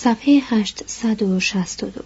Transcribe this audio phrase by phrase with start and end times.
[0.00, 2.02] صفحه 862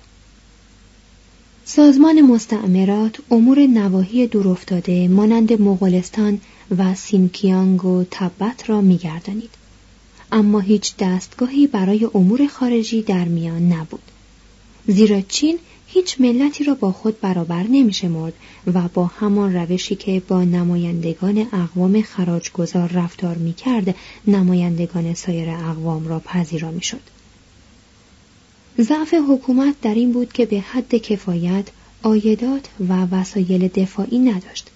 [1.64, 6.40] سازمان مستعمرات امور نواحی دورافتاده مانند مغولستان
[6.78, 9.50] و سینکیانگ و تبت را میگردانید.
[10.32, 14.02] اما هیچ دستگاهی برای امور خارجی در میان نبود.
[14.86, 18.34] زیرا چین هیچ ملتی را با خود برابر نمیشمرد
[18.74, 23.94] و با همان روشی که با نمایندگان اقوام خراجگذار رفتار می‌کرد
[24.26, 27.11] نمایندگان سایر اقوام را پذیرا می‌شد.
[28.80, 31.64] ضعف حکومت در این بود که به حد کفایت
[32.02, 34.70] آیدات و وسایل دفاعی نداشت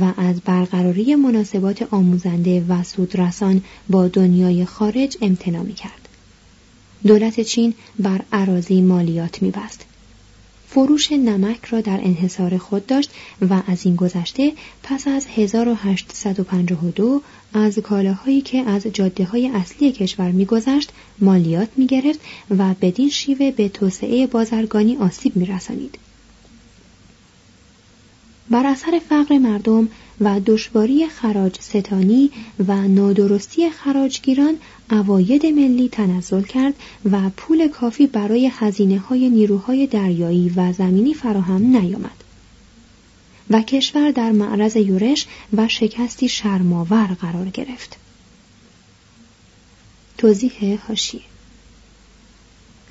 [0.00, 6.08] و از برقراری مناسبات آموزنده و سودرسان با دنیای خارج امتناع می کرد.
[7.06, 9.84] دولت چین بر عراضی مالیات می بست.
[10.74, 13.10] فروش نمک را در انحصار خود داشت
[13.50, 14.52] و از این گذشته
[14.82, 17.22] پس از 1852
[17.54, 23.68] از کالاهایی که از جاده های اصلی کشور میگذشت مالیات می‌گرفت و بدین شیوه به
[23.68, 25.98] توسعه بازرگانی آسیب میرسانید.
[28.50, 29.88] بر اثر فقر مردم
[30.20, 32.30] و دشواری خراج ستانی
[32.68, 34.54] و نادرستی خراجگیران
[34.92, 36.74] اواید ملی تنزل کرد
[37.10, 42.24] و پول کافی برای هزینه های نیروهای دریایی و زمینی فراهم نیامد.
[43.50, 45.26] و کشور در معرض یورش
[45.56, 47.96] و شکستی شرماور قرار گرفت.
[50.18, 51.20] توضیح هاشیه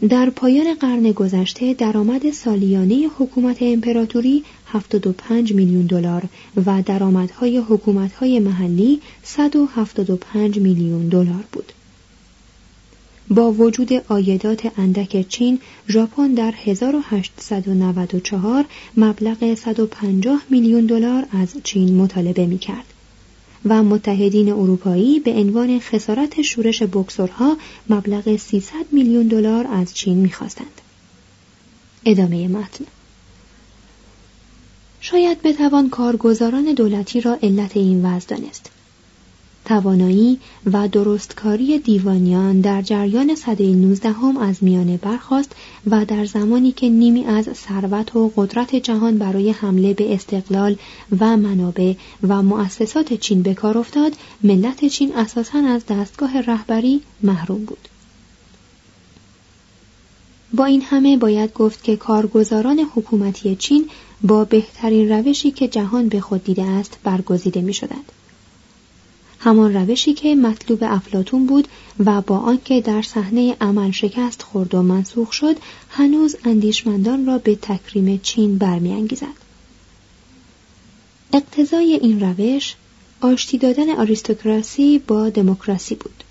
[0.10, 6.24] در پایان قرن گذشته درآمد سالیانه حکومت امپراتوری 75 میلیون دلار
[6.66, 11.74] و درآمدهای حکومت‌های محلی 175 میلیون دلار بود.
[13.36, 15.60] با وجود آیدات اندک چین،
[15.90, 18.66] ژاپن در 1894
[18.98, 22.86] مبلغ 150 میلیون دلار از چین مطالبه می کرد.
[23.66, 27.58] و متحدین اروپایی به عنوان خسارت شورش بکسورها
[27.90, 30.82] مبلغ 300 میلیون دلار از چین می‌خواستند.
[32.06, 32.86] ادامه متن
[35.02, 38.70] شاید بتوان کارگزاران دولتی را علت این وضع دانست.
[39.66, 45.56] توانایی و درستکاری دیوانیان در جریان صده نوزدهم از میانه برخاست
[45.88, 50.76] و در زمانی که نیمی از ثروت و قدرت جهان برای حمله به استقلال
[51.20, 51.94] و منابع
[52.28, 54.14] و مؤسسات چین به کار افتاد
[54.44, 57.88] ملت چین اساساً از دستگاه رهبری محروم بود
[60.54, 63.90] با این همه باید گفت که کارگزاران حکومتی چین
[64.24, 68.12] با بهترین روشی که جهان به خود دیده است برگزیده می شدند.
[69.44, 71.68] همان روشی که مطلوب افلاتون بود
[72.06, 75.56] و با آنکه در صحنه عمل شکست خورد و منسوخ شد
[75.90, 79.42] هنوز اندیشمندان را به تکریم چین برمیانگیزد.
[81.34, 82.76] اقتضای این روش
[83.22, 86.24] آشتی دادن آریستوکراسی با دموکراسی بود.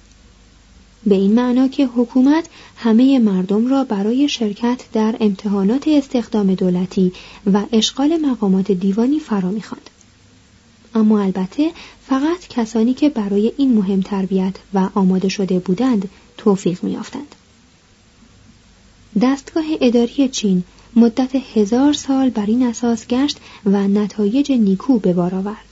[1.07, 2.45] به این معنا که حکومت
[2.77, 7.13] همه مردم را برای شرکت در امتحانات استخدام دولتی
[7.53, 9.91] و اشغال مقامات دیوانی فرا می‌خواند.
[10.95, 11.71] اما البته
[12.07, 17.35] فقط کسانی که برای این مهم تربیت و آماده شده بودند توفیق میافتند.
[19.21, 20.65] دستگاه اداری چین
[20.97, 25.65] مدت هزار سال بر این اساس گشت و نتایج نیکو به بار آورد.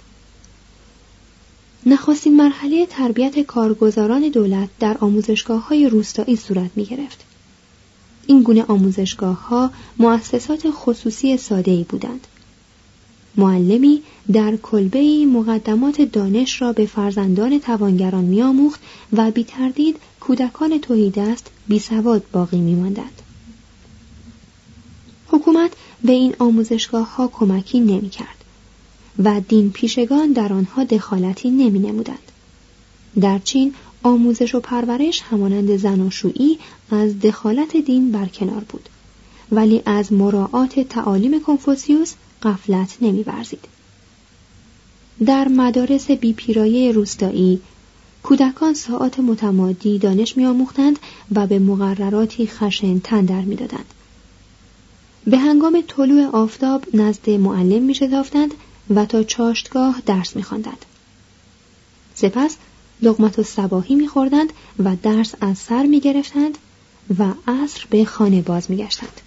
[1.86, 7.24] نخستین مرحله تربیت کارگزاران دولت در آموزشگاه های روستایی صورت می گرفت.
[8.26, 12.26] این گونه آموزشگاه ها مؤسسات خصوصی ساده ای بودند.
[13.38, 14.02] معلمی
[14.32, 18.80] در کلبه مقدمات دانش را به فرزندان توانگران میآموخت
[19.12, 22.94] و بی تردید کودکان توحیدست بی سواد باقی می.
[25.28, 25.72] حکومت
[26.04, 28.44] به این آموزشگاه ها کمکی نمی کرد
[29.24, 32.32] و دین پیشگان در آنها دخالتی نمی نمودند.
[33.20, 36.58] در چین آموزش و پرورش همانند زناشویی
[36.90, 38.88] از دخالت دین برکنار بود
[39.52, 43.64] ولی از مراعات تعالیم کنفوسیوس قفلت نمیورزید.
[45.26, 47.60] در مدارس بیپیرایه روستایی
[48.22, 50.98] کودکان ساعات متمادی دانش میآموختند
[51.34, 53.94] و به مقرراتی خشن تن در می‌دادند.
[55.26, 58.54] به هنگام طلوع آفتاب نزد معلم میشتافتند
[58.94, 60.84] و تا چاشتگاه درس میخواندند.
[62.14, 62.56] سپس
[63.02, 64.52] لغمت و سباهی میخوردند
[64.84, 66.58] و درس از سر می‌گرفتند
[67.18, 69.20] و عصر به خانه باز میگشتند.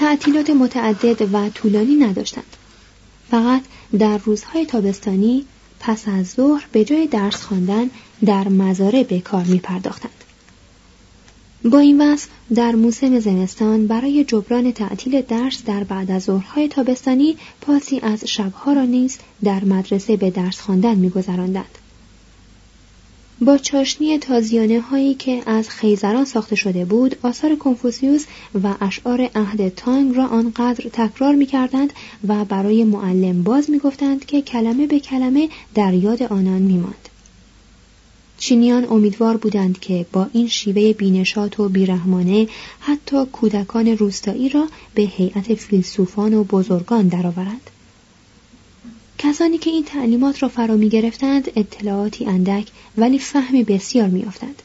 [0.00, 2.56] تعطیلات متعدد و طولانی نداشتند
[3.30, 3.62] فقط
[3.98, 5.44] در روزهای تابستانی
[5.80, 7.90] پس از ظهر به جای درس خواندن
[8.24, 10.24] در مزارع به کار می پرداختند.
[11.64, 17.36] با این وصف در موسم زمستان برای جبران تعطیل درس در بعد از ظهرهای تابستانی
[17.60, 21.78] پاسی از شبها را نیز در مدرسه به درس خواندن میگذراندند
[23.42, 28.26] با چاشنی تازیانه هایی که از خیزران ساخته شده بود آثار کنفوسیوس
[28.62, 31.92] و اشعار عهد تانگ را آنقدر تکرار می کردند
[32.28, 37.08] و برای معلم باز می گفتند که کلمه به کلمه در یاد آنان می ماند.
[38.38, 42.48] چینیان امیدوار بودند که با این شیوه بینشات و بیرحمانه
[42.80, 47.70] حتی کودکان روستایی را به هیئت فیلسوفان و بزرگان درآورند.
[49.22, 54.62] کسانی که این تعلیمات را فرا می گرفتند اطلاعاتی اندک ولی فهمی بسیار می افتند.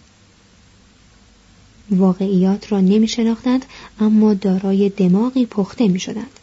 [1.92, 3.66] واقعیات را نمی شناختند
[4.00, 6.40] اما دارای دماغی پخته می شدند.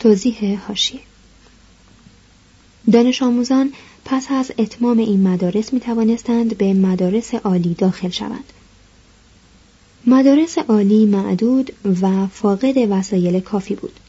[0.00, 1.00] توضیح هاشیه
[2.92, 3.72] دانش آموزان
[4.04, 8.52] پس از اتمام این مدارس می توانستند به مدارس عالی داخل شوند.
[10.06, 11.72] مدارس عالی معدود
[12.02, 14.00] و فاقد وسایل کافی بود.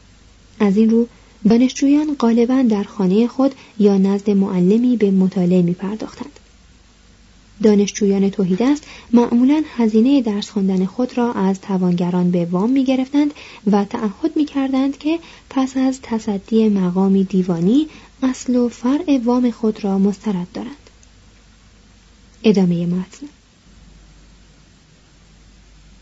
[0.59, 1.07] از این رو
[1.50, 6.40] دانشجویان غالبا در خانه خود یا نزد معلمی به مطالعه می پرداختند.
[7.63, 13.34] دانشجویان است معمولا هزینه درس خواندن خود را از توانگران به وام می گرفتند
[13.72, 15.19] و تعهد می کردند که
[15.50, 17.88] پس از تصدی مقامی دیوانی
[18.24, 20.90] اصل و فرع وام خود را مسترد دارند.
[22.44, 23.28] ادامه متن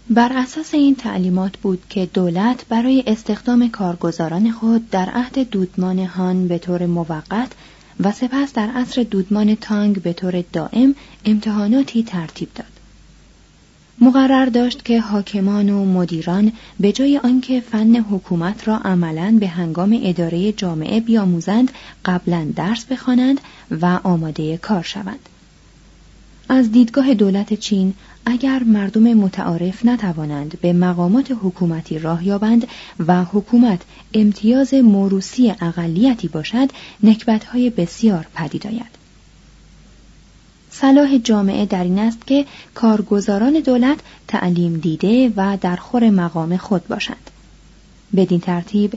[0.10, 6.48] بر اساس این تعلیمات بود که دولت برای استخدام کارگزاران خود در عهد دودمان هان
[6.48, 7.52] به طور موقت
[8.00, 10.96] و سپس در عصر دودمان تانگ به طور دائم
[11.26, 12.66] امتحاناتی ترتیب داد.
[14.02, 20.00] مقرر داشت که حاکمان و مدیران به جای آنکه فن حکومت را عملا به هنگام
[20.04, 21.72] اداره جامعه بیاموزند
[22.06, 23.42] قبلا درس بخوانند
[23.82, 25.30] و آماده کار شوند.
[26.50, 27.94] از دیدگاه دولت چین
[28.26, 32.68] اگر مردم متعارف نتوانند به مقامات حکومتی راه یابند
[33.08, 33.82] و حکومت
[34.14, 36.70] امتیاز موروسی اقلیتی باشد
[37.04, 39.02] نکبتهای بسیار پدید آید.
[40.70, 42.46] صلاح جامعه در این است که
[42.76, 47.30] کارگزاران دولت تعلیم دیده و در خور مقام خود باشند.
[48.16, 48.94] بدین ترتیب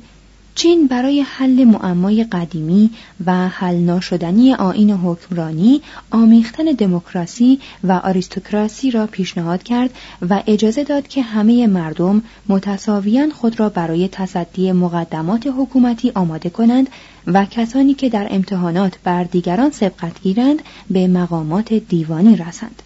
[0.54, 2.90] چین برای حل معمای قدیمی
[3.26, 9.90] و حل ناشدنی آین حکمرانی آمیختن دموکراسی و آریستوکراسی را پیشنهاد کرد
[10.30, 16.88] و اجازه داد که همه مردم متساویان خود را برای تصدی مقدمات حکومتی آماده کنند
[17.26, 22.82] و کسانی که در امتحانات بر دیگران سبقت گیرند به مقامات دیوانی رسند.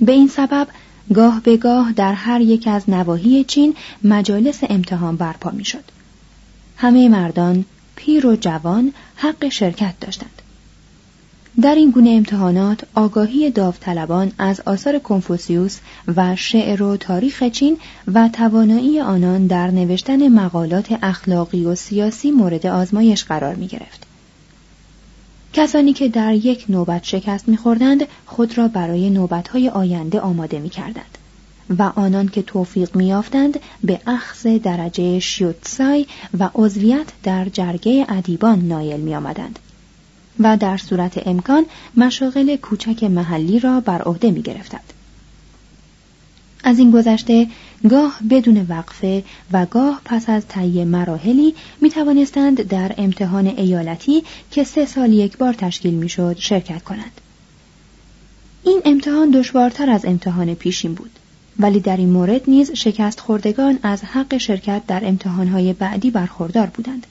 [0.00, 0.68] به این سبب
[1.14, 5.84] گاه به گاه در هر یک از نواحی چین مجالس امتحان برپا می‌شد.
[6.76, 7.64] همه مردان،
[7.96, 10.42] پیر و جوان حق شرکت داشتند.
[11.60, 15.78] در این گونه امتحانات آگاهی داوطلبان از آثار کنفوسیوس
[16.16, 17.78] و شعر و تاریخ چین
[18.14, 24.11] و توانایی آنان در نوشتن مقالات اخلاقی و سیاسی مورد آزمایش قرار می گرفت.
[25.52, 31.18] کسانی که در یک نوبت شکست میخوردند خود را برای نوبتهای آینده آماده می‌کردند
[31.78, 36.06] و آنان که توفیق میافتند به اخذ درجه شیوتسای
[36.38, 39.58] و عضویت در جرگه ادیبان نایل میآمدند
[40.40, 41.66] و در صورت امکان
[41.96, 44.92] مشاغل کوچک محلی را بر عهده می گرفتند.
[46.64, 47.46] از این گذشته
[47.90, 54.64] گاه بدون وقفه و گاه پس از تهیه مراحلی می توانستند در امتحان ایالتی که
[54.64, 57.20] سه سال یک بار تشکیل می شد شرکت کنند.
[58.64, 61.10] این امتحان دشوارتر از امتحان پیشین بود
[61.58, 67.06] ولی در این مورد نیز شکست خوردگان از حق شرکت در امتحانهای بعدی برخوردار بودند.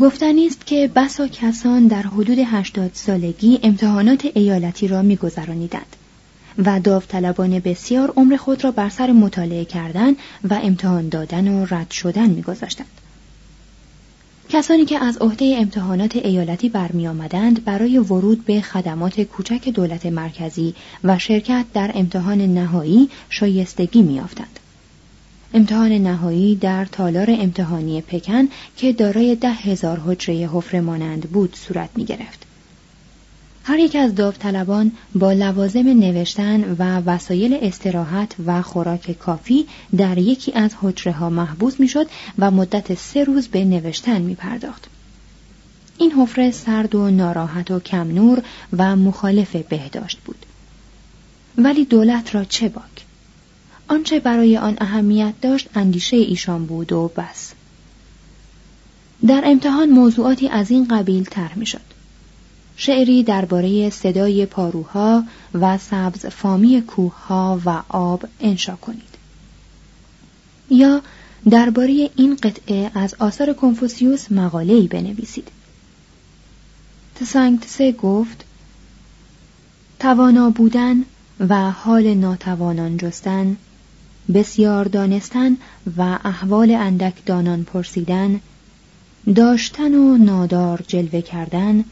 [0.00, 5.96] گفتنی است که بسا کسان در حدود هشتاد سالگی امتحانات ایالتی را میگذرانیدند
[6.58, 10.12] و داوطلبان بسیار عمر خود را بر سر مطالعه کردن
[10.50, 12.86] و امتحان دادن و رد شدن میگذاشتند
[14.48, 20.74] کسانی که از عهده امتحانات ایالتی برمی آمدند برای ورود به خدمات کوچک دولت مرکزی
[21.04, 24.58] و شرکت در امتحان نهایی شایستگی میافتند.
[25.54, 31.90] امتحان نهایی در تالار امتحانی پکن که دارای ده هزار حجره حفره مانند بود صورت
[31.96, 32.43] می گرفت.
[33.66, 39.66] هر یک از داوطلبان با لوازم نوشتن و وسایل استراحت و خوراک کافی
[39.96, 42.06] در یکی از حجره ها محبوس می‌شد
[42.38, 44.86] و مدت سه روز به نوشتن می پرداخت.
[45.98, 48.42] این حفره سرد و ناراحت و کم نور
[48.76, 50.46] و مخالف بهداشت بود.
[51.58, 53.04] ولی دولت را چه باک؟
[53.88, 57.52] آنچه برای آن اهمیت داشت اندیشه ایشان بود و بس.
[59.26, 61.93] در امتحان موضوعاتی از این قبیل طرح می شد.
[62.76, 69.14] شعری درباره صدای پاروها و سبز فامی کوهها و آب انشا کنید.
[70.70, 71.02] یا
[71.50, 75.48] درباره این قطعه از آثار کنفوسیوس مقاله‌ای بنویسید.
[77.14, 78.44] تسانگتسه گفت
[80.00, 81.04] توانا بودن
[81.40, 83.56] و حال ناتوانان جستن
[84.34, 85.56] بسیار دانستن
[85.96, 88.40] و احوال اندک دانان پرسیدن
[89.34, 91.84] داشتن و نادار جلوه کردن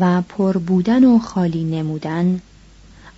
[0.00, 2.40] و پر بودن و خالی نمودن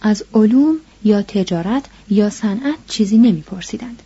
[0.01, 4.03] از علوم یا تجارت یا صنعت چیزی نمیپرسیدند.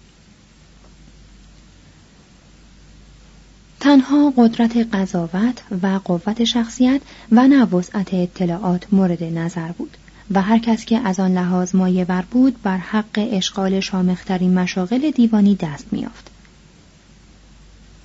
[3.80, 7.00] تنها قدرت قضاوت و قوت شخصیت
[7.32, 7.68] و نه
[8.12, 9.96] اطلاعات مورد نظر بود
[10.30, 15.54] و هر کس که از آن لحاظ مایور بود بر حق اشغال شامخترین مشاغل دیوانی
[15.54, 16.30] دست میافت.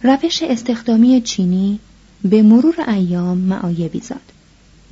[0.04, 1.80] روش استخدامی چینی
[2.24, 4.32] به مرور ایام معایبی زاد.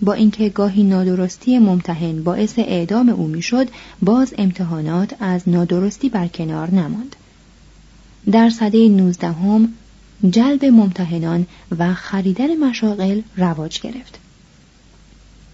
[0.02, 3.68] با اینکه گاهی نادرستی ممتحن باعث اعدام او می‌شد
[4.02, 7.16] باز امتحانات از نادرستی برکنار نماند.
[8.32, 9.74] در سده نوزدهم
[10.30, 11.48] جلب ممتحنان
[11.80, 14.20] و خریدن مشاغل رواج گرفت.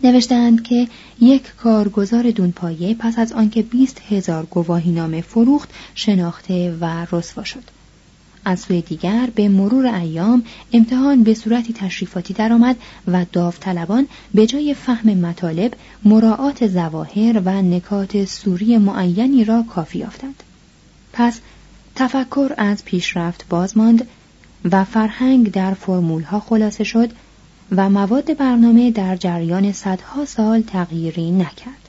[0.04, 0.88] نوشتند که
[1.22, 7.64] یک کارگزار دونپایه پس از آنکه بیست هزار گواهی نامه فروخت شناخته و رسوا شد.
[8.46, 10.44] از سوی دیگر به مرور ایام
[10.74, 12.76] امتحان به صورتی تشریفاتی درآمد
[13.08, 15.74] و داوطلبان به جای فهم مطالب
[16.06, 20.44] مراعات زواهر و نکات سوری معینی را کافی یافتند.
[21.14, 21.40] پس
[21.96, 24.08] تفکر از پیشرفت بازماند
[24.72, 27.10] و فرهنگ در فرمولها خلاصه شد
[27.72, 31.81] و مواد برنامه در جریان صدها سال تغییری نکرد.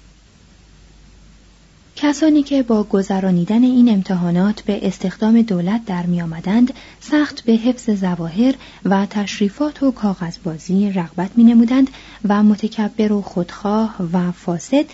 [2.03, 7.91] کسانی که با گذرانیدن این امتحانات به استخدام دولت در می آمدند سخت به حفظ
[7.91, 8.55] زواهر
[8.85, 11.91] و تشریفات و کاغذبازی رغبت می نمودند
[12.29, 14.85] و متکبر و خودخواه و فاسد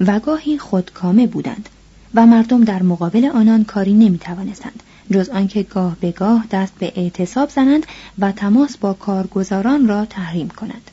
[0.00, 1.68] و گاهی خودکامه بودند
[2.14, 6.92] و مردم در مقابل آنان کاری نمی توانستند جز آنکه گاه به گاه دست به
[6.96, 7.86] اعتصاب زنند
[8.18, 10.90] و تماس با کارگزاران را تحریم کنند.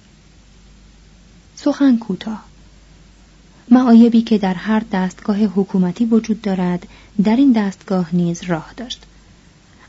[1.56, 2.53] سخن کوتاه
[3.70, 6.88] معایبی که در هر دستگاه حکومتی وجود دارد
[7.24, 9.04] در این دستگاه نیز راه داشت.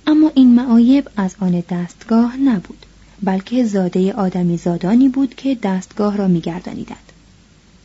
[0.06, 2.86] اما این معایب از آن دستگاه نبود
[3.22, 7.12] بلکه زاده آدمی زادانی بود که دستگاه را میگردانیدند.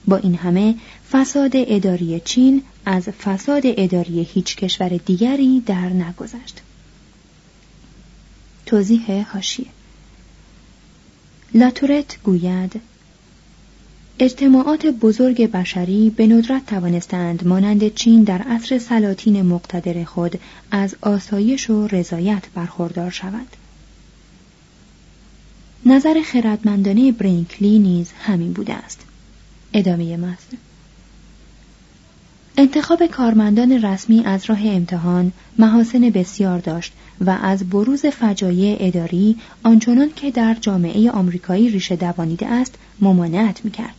[0.08, 0.75] با این همه
[1.12, 6.62] فساد اداری چین از فساد اداری هیچ کشور دیگری در نگذشت.
[8.65, 9.67] توضیح هاشیه
[11.53, 12.81] لاتورت گوید
[14.22, 20.40] اجتماعات بزرگ بشری به ندرت توانستند مانند چین در عصر سلاطین مقتدر خود
[20.72, 23.48] از آسایش و رضایت برخوردار شود.
[25.86, 29.02] نظر خردمندانه برینکلی نیز همین بوده است.
[29.74, 30.58] ادامه متن
[32.58, 40.10] انتخاب کارمندان رسمی از راه امتحان محاسن بسیار داشت و از بروز فجایع اداری آنچنان
[40.16, 43.99] که در جامعه آمریکایی ریشه دوانیده است ممانعت می‌کرد.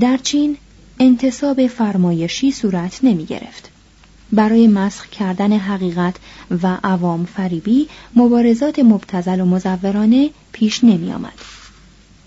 [0.00, 0.56] در چین
[1.00, 3.70] انتصاب فرمایشی صورت نمی گرفت.
[4.32, 6.16] برای مسخ کردن حقیقت
[6.62, 11.32] و عوام فریبی مبارزات مبتزل و مزورانه پیش نمی آمد.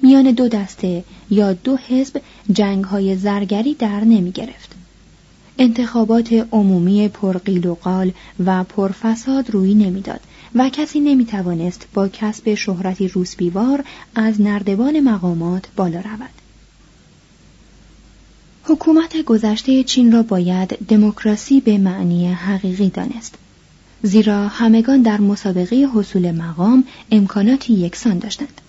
[0.02, 4.72] میان دو دسته یا دو حزب جنگ های زرگری در نمی گرفت.
[5.58, 8.12] انتخابات عمومی پرقیل و قال
[8.46, 10.20] و پرفساد روی نمی‌داد
[10.56, 13.84] و کسی نمی‌توانست با کسب شهرتی روسبیوار
[14.16, 16.41] از نردبان مقامات بالا رود
[18.72, 23.36] حکومت گذشته چین را باید دموکراسی به معنی حقیقی دانست.
[24.04, 28.62] زیرا همگان در مسابقه حصول مقام امکاناتی یکسان داشتند.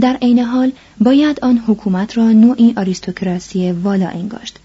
[0.00, 4.58] در عین حال باید آن حکومت را نوعی آریستوکراسی والا انگاشت.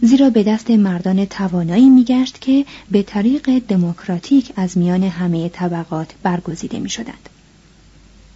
[0.00, 6.78] زیرا به دست مردان توانایی میگشت که به طریق دموکراتیک از میان همه طبقات برگزیده
[6.78, 7.28] می شدند.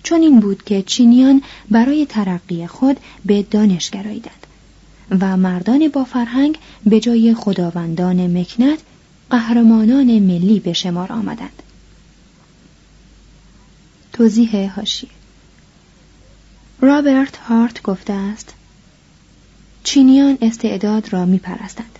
[0.03, 4.42] چون این بود که چینیان برای ترقی خود به دانش گراییدند
[5.21, 8.79] و مردان با فرهنگ به جای خداوندان مکنت
[9.31, 11.63] قهرمانان ملی به شمار آمدند.
[14.13, 15.09] توضیح هاشی
[16.81, 18.55] رابرت هارت گفته است
[19.85, 21.99] چینیان استعداد را می پرستند.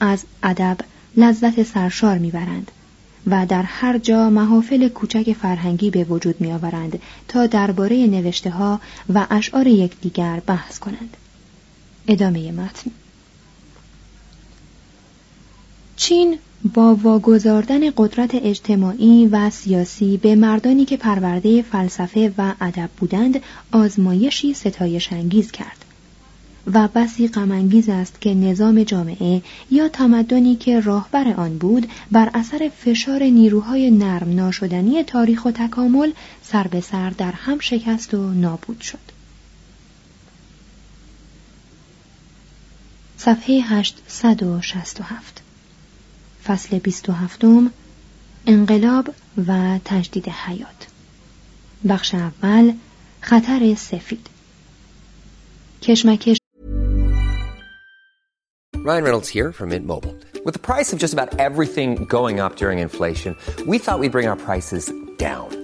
[0.00, 0.76] از ادب
[1.16, 2.70] لذت سرشار می‌برند
[3.26, 8.80] و در هر جا محافل کوچک فرهنگی به وجود می آورند تا درباره نوشته ها
[9.14, 11.16] و اشعار یکدیگر بحث کنند.
[12.08, 12.90] ادامه متن.
[15.96, 16.38] چین
[16.74, 23.40] با واگذاردن قدرت اجتماعی و سیاسی به مردانی که پرورده فلسفه و ادب بودند
[23.72, 25.84] آزمایشی ستایش انگیز کرد.
[26.72, 32.70] و بسی غمانگیز است که نظام جامعه یا تمدنی که راهبر آن بود بر اثر
[32.76, 38.80] فشار نیروهای نرم ناشدنی تاریخ و تکامل سر به سر در هم شکست و نابود
[38.80, 39.13] شد.
[43.24, 45.42] صفحه 867
[46.44, 47.70] فصل 27
[48.46, 49.14] انقلاب
[49.48, 50.86] و تجدید حیات
[51.88, 52.72] بخش اول
[53.20, 54.26] خطر سفید
[55.82, 56.36] کشمکش
[58.84, 60.14] Ryan Reynolds here from Mint Mobile.
[60.44, 63.32] With the price of just about everything going up during inflation,
[63.70, 65.63] we thought we'd bring our prices down.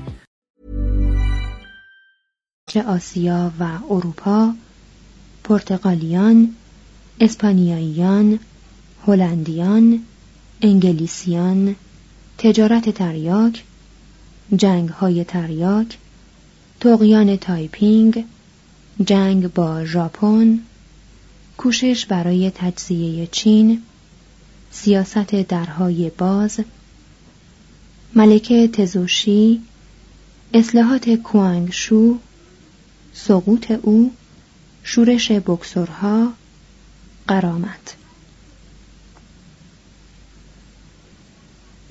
[2.77, 4.53] آسیا و اروپا
[5.43, 6.55] پرتغالیان
[7.19, 8.39] اسپانیاییان
[9.07, 9.99] هلندیان
[10.61, 11.75] انگلیسیان
[12.37, 13.63] تجارت تریاک
[14.55, 15.97] جنگ های تریاک
[16.79, 18.25] طغیان تایپینگ
[19.05, 20.59] جنگ با ژاپن
[21.57, 23.81] کوشش برای تجزیه چین
[24.71, 26.59] سیاست درهای باز
[28.15, 29.61] ملکه تزوشی
[30.53, 32.17] اصلاحات کوانگشو
[33.13, 34.11] سقوط او
[34.83, 36.33] شورش بکسورها
[37.27, 37.95] قرامت.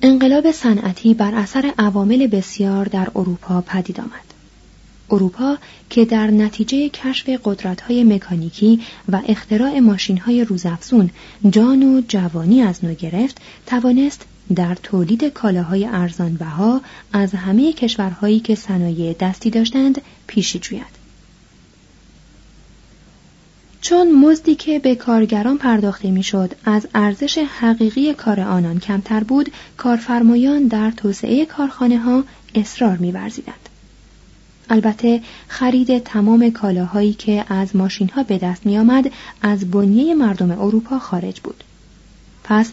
[0.01, 4.31] انقلاب صنعتی بر اثر عوامل بسیار در اروپا پدید آمد.
[5.11, 5.57] اروپا
[5.89, 8.81] که در نتیجه کشف قدرت‌های مکانیکی
[9.11, 11.09] و اختراع ماشین‌های روزافزون
[11.49, 16.81] جان و جوانی از نو گرفت توانست در تولید کالاهای ارزان بها
[17.13, 21.00] از همه کشورهایی که صنایع دستی داشتند پیشی جوید.
[23.81, 30.67] چون مزدی که به کارگران پرداخته می‌شد از ارزش حقیقی کار آنان کمتر بود کارفرمایان
[30.67, 32.23] در توسعه کارخانه ها
[32.55, 33.69] اصرار می‌ورزیدند
[34.69, 40.51] البته خرید تمام کالاهایی که از ماشین ها به دست می آمد از بنیه مردم
[40.51, 41.63] اروپا خارج بود.
[42.43, 42.71] پس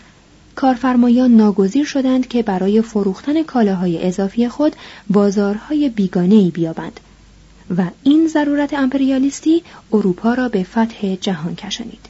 [0.54, 4.76] کارفرمایان ناگزیر شدند که برای فروختن کالاهای اضافی خود
[5.10, 7.00] بازارهای بیگانه‌ای بیابند
[7.76, 12.08] و این ضرورت امپریالیستی اروپا را به فتح جهان کشانید.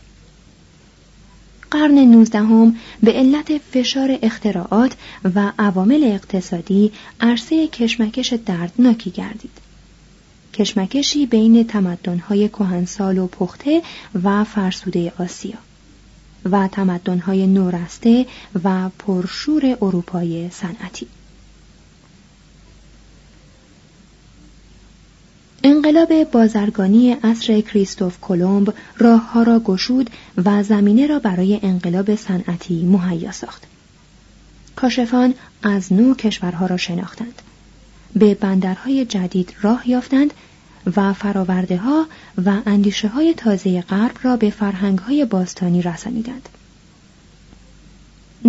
[1.71, 4.93] قرن نوزدهم به علت فشار اختراعات
[5.35, 9.59] و عوامل اقتصادی عرصه کشمکش دردناکی گردید.
[10.55, 13.83] کشمکشی بین تمدن‌های کهنسال و پخته
[14.25, 15.59] و فرسوده آسیا
[16.51, 18.27] و تمدن‌های نورسته
[18.65, 21.07] و پرشور اروپای صنعتی
[25.63, 30.11] انقلاب بازرگانی عصر کریستوف کلمب راهها را گشود
[30.45, 33.63] و زمینه را برای انقلاب صنعتی مهیا ساخت.
[34.77, 37.43] کاشفان از نو کشورها را شناختند.
[38.17, 40.35] به بندرهای جدید راه یافتند
[40.97, 42.07] و فراورده ها
[42.45, 46.49] و اندیشه های تازه غرب را به فرهنگ های باستانی رسانیدند.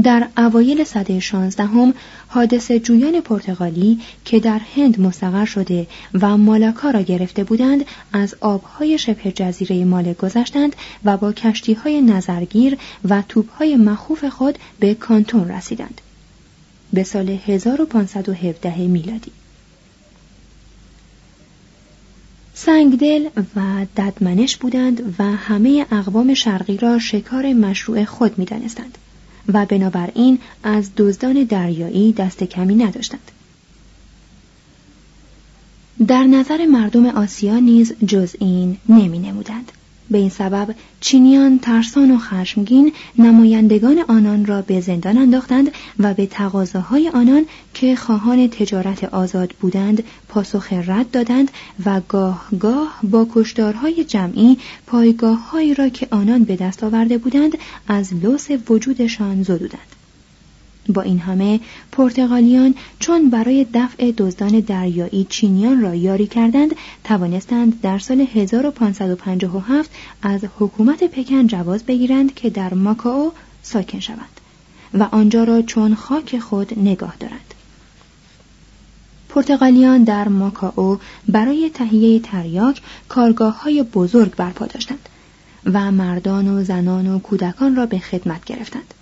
[0.03, 1.93] در اوایل سده شانزدهم
[2.27, 8.97] حادث جویان پرتغالی که در هند مستقر شده و مالاکا را گرفته بودند از آبهای
[8.97, 10.75] شبه جزیره ماله گذشتند
[11.05, 12.77] و با کشتی های نظرگیر
[13.09, 16.01] و توپهای مخوف خود به کانتون رسیدند.
[16.93, 19.31] به سال 1517 میلادی
[22.53, 28.97] سنگدل و ددمنش بودند و همه اقوام شرقی را شکار مشروع خود می دانستند
[29.53, 33.31] و بنابراین از دزدان دریایی دست کمی نداشتند.
[36.07, 39.71] در نظر مردم آسیا نیز جز این نمی نمودند.
[40.11, 46.25] به این سبب چینیان ترسان و خشمگین نمایندگان آنان را به زندان انداختند و به
[46.25, 51.51] تقاضاهای آنان که خواهان تجارت آزاد بودند پاسخ رد دادند
[51.85, 58.13] و گاه گاه با کشدارهای جمعی پایگاههایی را که آنان به دست آورده بودند از
[58.13, 59.98] لوس وجودشان زدودند.
[60.89, 61.59] با این همه
[61.91, 70.45] پرتغالیان چون برای دفع دزدان دریایی چینیان را یاری کردند توانستند در سال 1557 از
[70.59, 73.31] حکومت پکن جواز بگیرند که در ماکائو
[73.63, 74.39] ساکن شوند
[74.93, 77.53] و آنجا را چون خاک خود نگاه دارند.
[79.29, 80.97] پرتغالیان در ماکائو
[81.27, 85.09] برای تهیه تریاک کارگاه های بزرگ برپا داشتند
[85.65, 88.93] و مردان و زنان و کودکان را به خدمت گرفتند.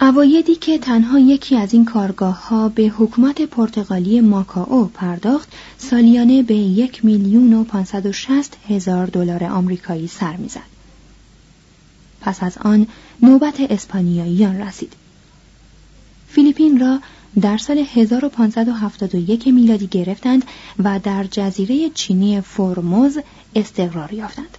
[0.00, 6.54] اوایدی که تنها یکی از این کارگاه ها به حکومت پرتغالی ماکائو پرداخت سالیانه به
[6.54, 10.76] یک میلیون و پانصد و شست هزار دلار آمریکایی سر می‌زد.
[12.20, 12.86] پس از آن
[13.22, 14.92] نوبت اسپانیاییان رسید.
[16.28, 17.00] فیلیپین را
[17.40, 20.44] در سال 1571 میلادی گرفتند
[20.78, 23.18] و در جزیره چینی فرموز
[23.54, 24.58] استقرار یافتند.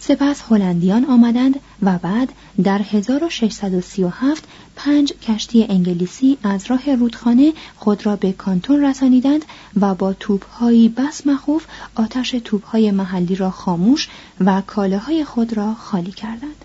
[0.00, 2.32] سپس هلندیان آمدند و بعد
[2.62, 4.44] در 1637
[4.76, 9.44] پنج کشتی انگلیسی از راه رودخانه خود را به کانتون رسانیدند
[9.80, 14.08] و با توپهایی بس مخوف آتش توپهای محلی را خاموش
[14.40, 16.64] و کالاهای خود را خالی کردند.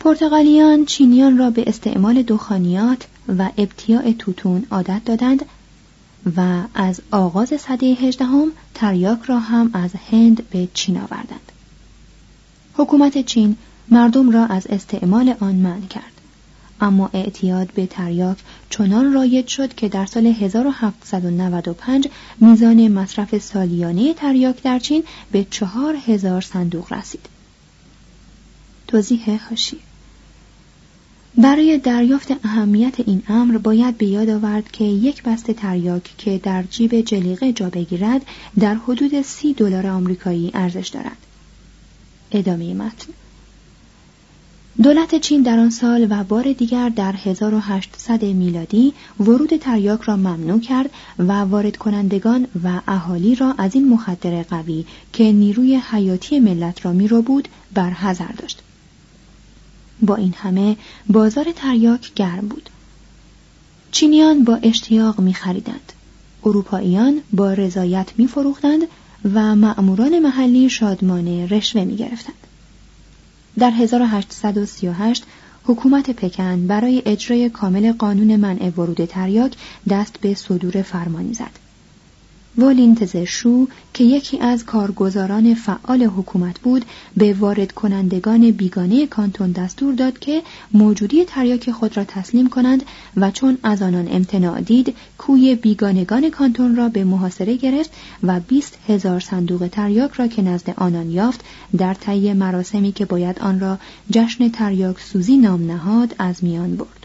[0.00, 3.06] پرتغالیان چینیان را به استعمال دخانیات
[3.38, 5.44] و ابتیاع توتون عادت دادند
[6.36, 11.52] و از آغاز سده هجدهم تریاک را هم از هند به چین آوردند.
[12.74, 13.56] حکومت چین
[13.88, 16.12] مردم را از استعمال آن منع کرد.
[16.80, 18.38] اما اعتیاد به تریاک
[18.70, 22.08] چنان رایج شد که در سال 1795
[22.40, 27.26] میزان مصرف سالیانه تریاک در چین به چهار هزار صندوق رسید.
[28.88, 29.78] توضیح هاشی
[31.36, 36.62] برای دریافت اهمیت این امر باید به یاد آورد که یک بسته تریاک که در
[36.62, 38.22] جیب جلیقه جا بگیرد
[38.58, 41.16] در حدود سی دلار آمریکایی ارزش دارد.
[42.32, 43.12] ادامه متن
[44.82, 50.60] دولت چین در آن سال و بار دیگر در 1800 میلادی ورود تریاک را ممنوع
[50.60, 56.86] کرد و وارد کنندگان و اهالی را از این مخدر قوی که نیروی حیاتی ملت
[56.86, 58.62] را رو بود برحذر داشت.
[60.02, 60.76] با این همه
[61.08, 62.70] بازار تریاک گرم بود
[63.90, 65.92] چینیان با اشتیاق می خریدند
[66.44, 68.82] اروپاییان با رضایت می فروختند
[69.34, 72.34] و مأموران محلی شادمانه رشوه می گرفتند.
[73.58, 75.24] در 1838
[75.64, 79.56] حکومت پکن برای اجرای کامل قانون منع ورود تریاک
[79.88, 81.61] دست به صدور فرمانی زد.
[82.56, 86.84] والینتز شو که یکی از کارگزاران فعال حکومت بود
[87.16, 92.82] به وارد کنندگان بیگانه کانتون دستور داد که موجودی تریاک خود را تسلیم کنند
[93.16, 97.90] و چون از آنان امتناع دید کوی بیگانگان کانتون را به محاصره گرفت
[98.22, 101.44] و بیست هزار صندوق تریاک را که نزد آنان یافت
[101.78, 103.78] در طی مراسمی که باید آن را
[104.10, 107.01] جشن تریاک سوزی نام نهاد از میان برد.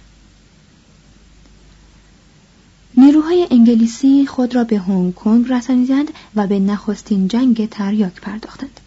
[2.97, 8.79] نیروهای انگلیسی خود را به هنگ کنگ رسانیدند و به نخستین جنگ تریاک پرداختند.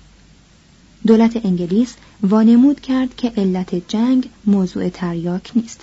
[1.06, 5.80] دولت انگلیس وانمود کرد که علت جنگ موضوع تریاک نیست.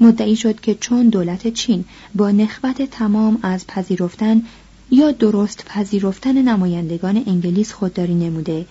[0.00, 4.42] مدعی شد که چون دولت چین با نخوت تمام از پذیرفتن
[4.90, 8.66] یا درست پذیرفتن نمایندگان انگلیس خودداری نموده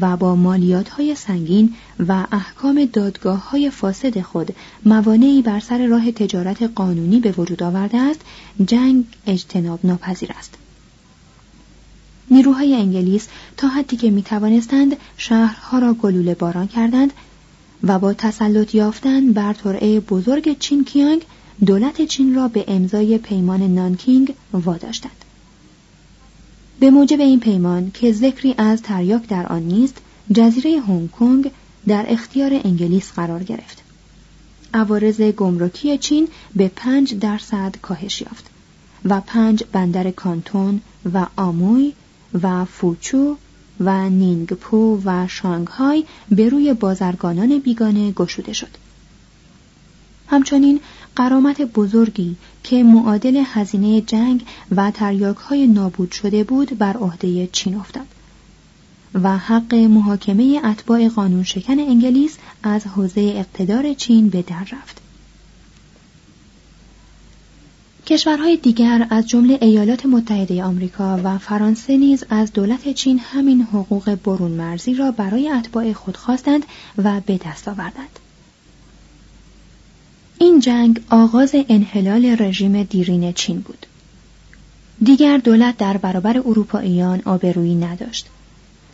[0.00, 1.74] و با مالیات های سنگین
[2.08, 7.98] و احکام دادگاه های فاسد خود موانعی بر سر راه تجارت قانونی به وجود آورده
[7.98, 8.20] است
[8.66, 10.54] جنگ اجتناب ناپذیر است
[12.30, 17.12] نیروهای انگلیس تا حدی که می توانستند شهرها را گلوله باران کردند
[17.82, 21.22] و با تسلط یافتن بر ترعه بزرگ چین کیانگ
[21.66, 25.21] دولت چین را به امضای پیمان نانکینگ واداشتند.
[26.82, 29.96] به موجب این پیمان که ذکری از تریاک در آن نیست،
[30.34, 31.50] جزیره هنگ کنگ
[31.86, 33.82] در اختیار انگلیس قرار گرفت.
[34.74, 38.50] عوارض گمرکی چین به پنج درصد کاهش یافت
[39.04, 40.80] و پنج بندر کانتون
[41.14, 41.92] و آموی
[42.42, 43.36] و فوچو
[43.80, 48.70] و نینگپو و شانگهای به روی بازرگانان بیگانه گشوده شد.
[50.28, 50.80] همچنین
[51.16, 54.44] قرامت بزرگی که معادل هزینه جنگ
[54.76, 58.06] و تریاک های نابود شده بود بر عهده چین افتاد
[59.14, 65.02] و حق محاکمه اتباع قانون شکن انگلیس از حوزه اقتدار چین به در رفت.
[68.06, 74.14] کشورهای دیگر از جمله ایالات متحده آمریکا و فرانسه نیز از دولت چین همین حقوق
[74.14, 76.62] برون مرزی را برای اتباع خود خواستند
[76.98, 78.18] و به دست آوردند.
[80.42, 83.86] این جنگ آغاز انحلال رژیم دیرین چین بود.
[85.04, 88.26] دیگر دولت در برابر اروپاییان آبرویی نداشت.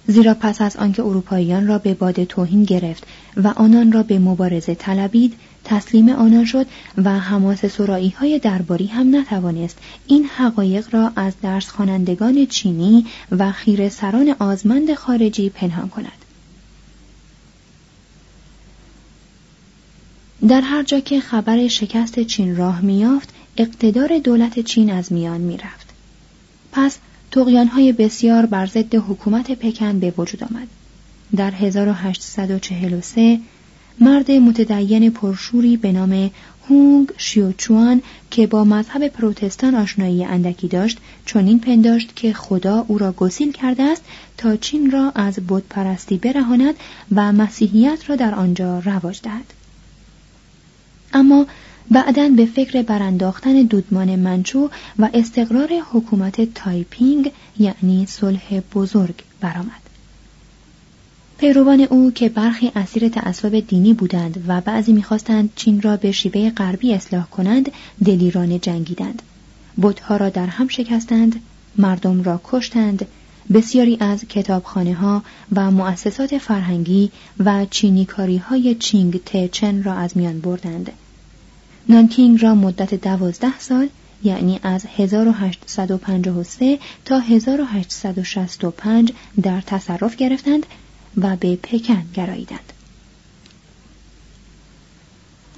[0.07, 3.07] زیرا پس از آنکه اروپاییان را به باد توهین گرفت
[3.37, 5.35] و آنان را به مبارزه طلبید
[5.65, 6.67] تسلیم آنان شد
[7.05, 13.53] و حماس سرایی های درباری هم نتوانست این حقایق را از درس خوانندگان چینی و
[13.53, 16.28] خیر سران آزمند خارجی پنهان کند.
[20.47, 25.89] در هر جا که خبر شکست چین راه میافت اقتدار دولت چین از میان می‌رفت.
[26.73, 26.99] پس
[27.73, 30.69] های بسیار بر ضد حکومت پکن به وجود آمد.
[31.37, 33.41] در 1843
[34.01, 36.31] مرد متدین پرشوری به نام
[36.69, 43.13] هونگ شیوچوان که با مذهب پروتستان آشنایی اندکی داشت چنین پنداشت که خدا او را
[43.13, 44.03] گسیل کرده است
[44.37, 46.75] تا چین را از بتپرستی برهاند
[47.15, 49.58] و مسیحیت را در آنجا رواج دهد.
[51.13, 51.47] اما
[51.91, 59.89] بعدا به فکر برانداختن دودمان منچو و استقرار حکومت تایپینگ یعنی صلح بزرگ برآمد.
[61.39, 66.51] پیروان او که برخی اسیر تعصب دینی بودند و بعضی می‌خواستند چین را به شیوه
[66.51, 67.73] غربی اصلاح کنند
[68.05, 69.23] دلیرانه جنگیدند
[69.83, 71.41] بتها را در هم شکستند
[71.77, 73.07] مردم را کشتند
[73.53, 80.41] بسیاری از کتابخانه ها و مؤسسات فرهنگی و چینیکاری های چینگ تچن را از میان
[80.41, 80.93] بردند.
[81.89, 83.89] نانکینگ را مدت دوازده سال
[84.23, 90.67] یعنی از 1853 تا 1865 در تصرف گرفتند
[91.17, 92.73] و به پکن گراییدند.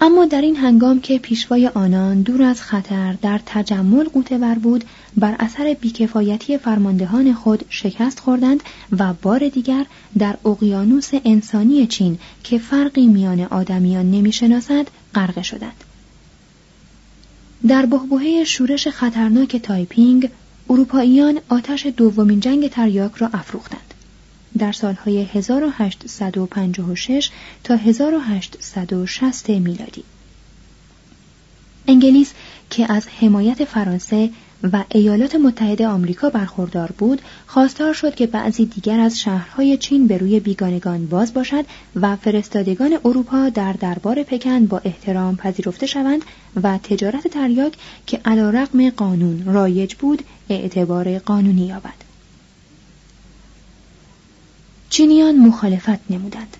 [0.02, 4.84] اما در این هنگام که پیشوای آنان دور از خطر در تجمل قوتور بود
[5.16, 8.62] بر اثر بیکفایتی فرماندهان خود شکست خوردند
[8.98, 9.86] و بار دیگر
[10.18, 15.84] در اقیانوس انسانی چین که فرقی میان آدمیان نمی‌شناسد غرقه شدند.
[17.68, 20.30] در بحبوحه شورش خطرناک تایپینگ
[20.70, 23.89] اروپاییان آتش دومین جنگ تریاک را افروختند.
[24.58, 27.30] در سالهای 1856
[27.64, 30.04] تا 1860 میلادی.
[31.88, 32.32] انگلیس
[32.70, 34.30] که از حمایت فرانسه
[34.72, 40.18] و ایالات متحده آمریکا برخوردار بود خواستار شد که بعضی دیگر از شهرهای چین به
[40.18, 41.64] روی بیگانگان باز باشد
[41.96, 46.22] و فرستادگان اروپا در دربار پکن با احترام پذیرفته شوند
[46.62, 47.72] و تجارت تریاک
[48.06, 52.09] که علا رقم قانون رایج بود اعتبار قانونی یابد.
[54.90, 56.56] چینیان مخالفت نمودند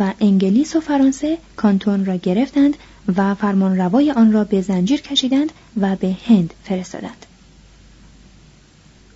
[0.00, 2.76] و انگلیس و فرانسه کانتون را گرفتند
[3.16, 7.26] و فرمان روای آن را به زنجیر کشیدند و به هند فرستادند.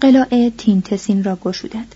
[0.01, 1.95] قلاع تینتسین را گشودند.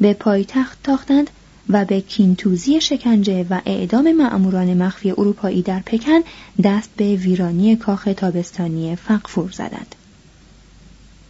[0.00, 1.30] به پایتخت تاختند
[1.68, 6.20] و به کینتوزی شکنجه و اعدام معموران مخفی اروپایی در پکن
[6.64, 9.95] دست به ویرانی کاخ تابستانی فقفور زدند.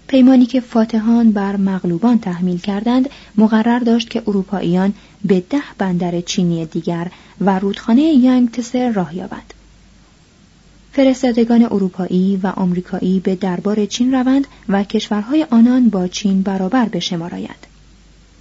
[0.06, 6.66] پیمانی که فاتحان بر مغلوبان تحمیل کردند مقرر داشت که اروپاییان به ده بندر چینی
[6.66, 9.54] دیگر و رودخانه یانگتسه راه یابند.
[10.92, 17.00] فرستادگان اروپایی و آمریکایی به دربار چین روند و کشورهای آنان با چین برابر به
[17.00, 17.66] شمارایند.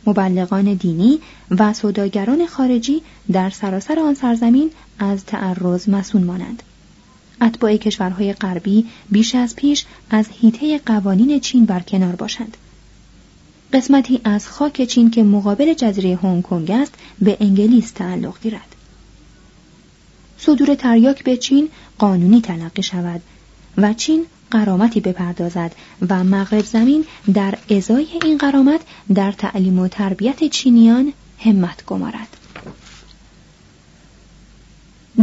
[0.07, 1.19] مبلغان دینی
[1.51, 3.01] و سوداگران خارجی
[3.31, 6.63] در سراسر آن سرزمین از تعرض مسون مانند.
[7.41, 12.57] اتباع کشورهای غربی بیش از پیش از هیته قوانین چین برکنار باشند.
[13.73, 18.75] قسمتی از خاک چین که مقابل جزیره هنگ کنگ است به انگلیس تعلق گیرد
[20.37, 23.21] صدور تریاک به چین قانونی تلقی شود
[23.77, 25.75] و چین قرامتی بپردازد
[26.09, 28.81] و مغرب زمین در ازای این قرامت
[29.15, 32.37] در تعلیم و تربیت چینیان همت گمارد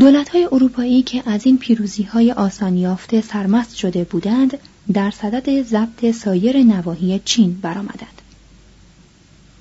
[0.00, 4.59] دولت های اروپایی که از این پیروزی های آسان یافته سرمست شده بودند
[4.92, 8.22] در صدد ضبط سایر نواحی چین برآمدند.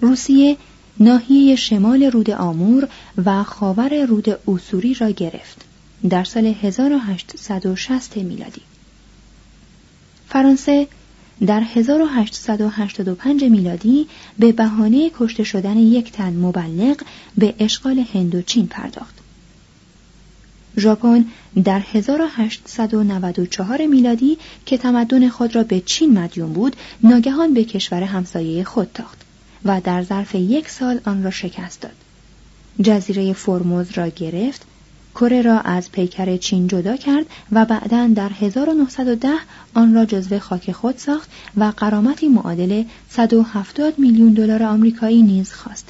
[0.01, 0.57] روسیه
[0.99, 2.87] ناحیه شمال رود آمور
[3.25, 5.65] و خاور رود اوسوری را گرفت
[6.09, 8.61] در سال 1860 میلادی.
[10.27, 10.87] فرانسه
[11.45, 14.07] در 1885 میلادی
[14.39, 17.01] به بهانه کشته شدن یک تن مبلغ
[17.37, 19.20] به اشغال هندوچین پرداخت.
[20.77, 21.25] ژاپن
[21.63, 28.63] در 1894 میلادی که تمدن خود را به چین مدیون بود ناگهان به کشور همسایه
[28.63, 29.21] خود تاخت
[29.65, 31.91] و در ظرف یک سال آن را شکست داد.
[32.81, 34.65] جزیره فرموز را گرفت
[35.15, 39.29] کره را از پیکر چین جدا کرد و بعدا در 1910
[39.73, 45.89] آن را جزو خاک خود ساخت و قرامتی معادل 170 میلیون دلار آمریکایی نیز خواست.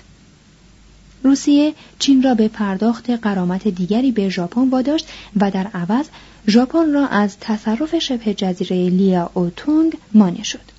[1.24, 6.06] روسیه چین را به پرداخت قرامت دیگری به ژاپن واداشت و در عوض
[6.48, 10.72] ژاپن را از تصرف شبه جزیره لیا اوتونگ مانع شد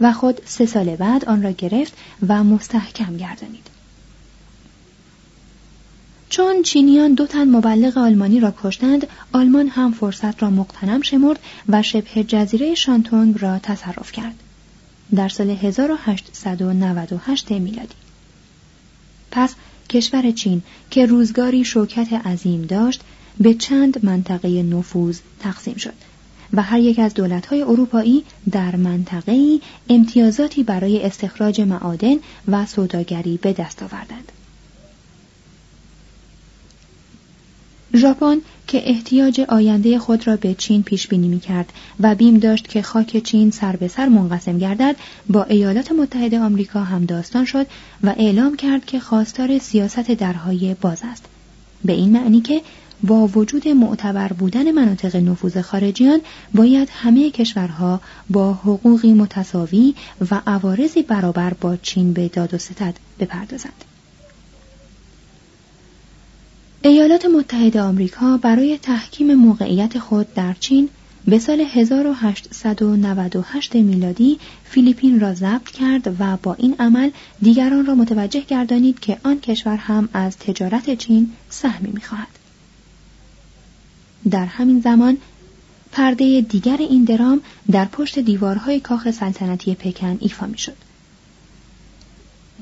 [0.00, 1.92] و خود سه سال بعد آن را گرفت
[2.28, 3.66] و مستحکم گردانید.
[6.28, 11.82] چون چینیان دو تن مبلغ آلمانی را کشتند آلمان هم فرصت را مقتنم شمرد و
[11.82, 14.34] شبه جزیره شانتونگ را تصرف کرد.
[15.14, 17.94] در سال 1898 میلادی.
[19.30, 19.54] پس
[19.88, 23.00] کشور چین که روزگاری شوکت عظیم داشت
[23.40, 25.94] به چند منطقه نفوذ تقسیم شد
[26.52, 32.16] و هر یک از دولت‌های اروپایی در منطقه‌ای امتیازاتی برای استخراج معادن
[32.48, 34.32] و سوداگری به دست آوردند.
[37.96, 42.68] ژاپن که احتیاج آینده خود را به چین پیش بینی می کرد و بیم داشت
[42.68, 44.96] که خاک چین سر به سر منقسم گردد
[45.28, 47.66] با ایالات متحده آمریکا هم داستان شد
[48.02, 51.24] و اعلام کرد که خواستار سیاست درهای باز است.
[51.84, 52.60] به این معنی که
[53.02, 56.20] با وجود معتبر بودن مناطق نفوذ خارجیان
[56.54, 59.94] باید همه کشورها با حقوقی متساوی
[60.30, 63.93] و عوارضی برابر با چین به داد و ستد بپردازند.
[66.86, 70.88] ایالات متحده آمریکا برای تحکیم موقعیت خود در چین
[71.26, 77.10] به سال 1898 میلادی فیلیپین را ضبط کرد و با این عمل
[77.42, 82.38] دیگران را متوجه گردانید که آن کشور هم از تجارت چین سهمی می‌خواهد.
[84.30, 85.16] در همین زمان
[85.92, 90.76] پرده دیگر این درام در پشت دیوارهای کاخ سلطنتی پکن ایفا می‌شد.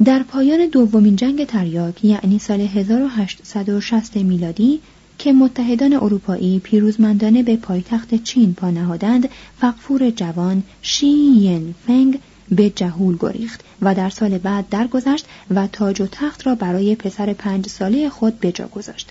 [0.04, 4.80] در پایان دومین جنگ تریاک یعنی سال 1860 میلادی
[5.18, 9.28] که متحدان اروپایی پیروزمندانه به پایتخت چین پا نهادند
[9.60, 16.00] فقفور جوان شی ین فنگ به جهول گریخت و در سال بعد درگذشت و تاج
[16.00, 19.10] و تخت را برای پسر پنج ساله خود به جا گذاشت.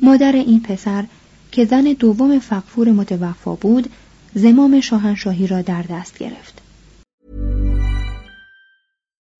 [0.00, 1.04] مادر این پسر
[1.52, 3.90] که زن دوم فقفور متوفا بود
[4.34, 6.61] زمام شاهنشاهی را در دست گرفت.